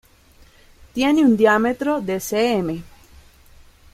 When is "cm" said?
2.19-2.83